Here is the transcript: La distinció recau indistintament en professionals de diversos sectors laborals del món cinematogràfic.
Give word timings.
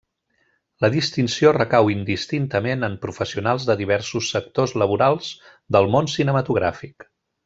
La 0.85 0.89
distinció 0.95 1.51
recau 1.57 1.91
indistintament 1.95 2.87
en 2.89 2.95
professionals 3.05 3.67
de 3.71 3.75
diversos 3.85 4.31
sectors 4.37 4.73
laborals 4.85 5.29
del 5.77 5.91
món 5.97 6.11
cinematogràfic. 6.19 7.07